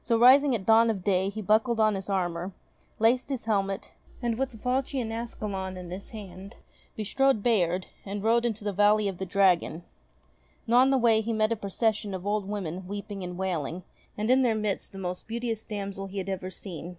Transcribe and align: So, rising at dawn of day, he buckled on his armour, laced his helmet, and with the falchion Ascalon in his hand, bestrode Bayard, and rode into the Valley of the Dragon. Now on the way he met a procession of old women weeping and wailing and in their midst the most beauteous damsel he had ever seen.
So, 0.00 0.18
rising 0.18 0.54
at 0.54 0.64
dawn 0.64 0.88
of 0.88 1.04
day, 1.04 1.28
he 1.28 1.42
buckled 1.42 1.80
on 1.80 1.94
his 1.94 2.08
armour, 2.08 2.54
laced 2.98 3.28
his 3.28 3.44
helmet, 3.44 3.92
and 4.22 4.38
with 4.38 4.52
the 4.52 4.56
falchion 4.56 5.12
Ascalon 5.12 5.76
in 5.76 5.90
his 5.90 6.12
hand, 6.12 6.56
bestrode 6.96 7.42
Bayard, 7.42 7.86
and 8.06 8.22
rode 8.24 8.46
into 8.46 8.64
the 8.64 8.72
Valley 8.72 9.06
of 9.06 9.18
the 9.18 9.26
Dragon. 9.26 9.84
Now 10.66 10.78
on 10.78 10.88
the 10.88 10.96
way 10.96 11.20
he 11.20 11.34
met 11.34 11.52
a 11.52 11.56
procession 11.56 12.14
of 12.14 12.26
old 12.26 12.48
women 12.48 12.88
weeping 12.88 13.22
and 13.22 13.36
wailing 13.36 13.82
and 14.16 14.30
in 14.30 14.40
their 14.40 14.54
midst 14.54 14.92
the 14.92 14.98
most 14.98 15.26
beauteous 15.28 15.62
damsel 15.62 16.06
he 16.06 16.16
had 16.16 16.30
ever 16.30 16.48
seen. 16.50 16.96